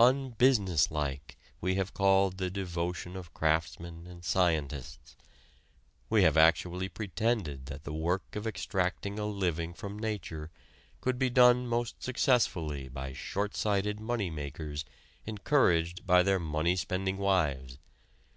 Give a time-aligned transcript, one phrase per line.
[0.00, 5.16] "Unbusinesslike" we have called the devotion of craftsmen and scientists.
[6.10, 10.50] We have actually pretended that the work of extracting a living from nature
[11.00, 14.84] could be done most successfully by short sighted money makers
[15.24, 17.78] encouraged by their money spending wives.